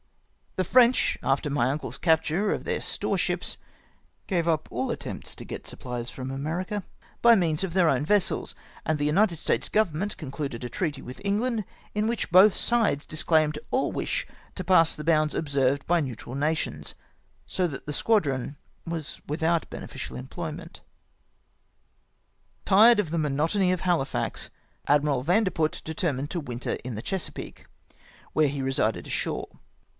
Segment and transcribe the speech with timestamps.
[0.55, 3.57] The French, after my uncle's capture of their store ships,
[4.27, 6.83] gave up all attempts to get supphes from America
[7.21, 8.53] by means of their own vessels;
[8.83, 13.59] and the United States Government concluded a treaty "with England, in which both sides disclaimed
[13.69, 16.95] all "wish to pass the bounds observed by neutral nations,
[17.45, 20.81] so that the squadron was without beneficial employment.
[22.65, 24.49] Thed of the monotony of Hahfax,
[24.87, 27.67] Admiral Vandeput determnied to winter in the Chesapeake,
[28.33, 29.47] where he resided ashore.